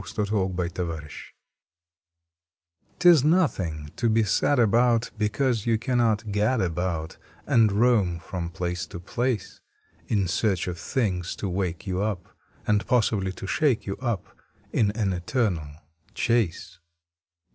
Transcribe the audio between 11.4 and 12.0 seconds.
wake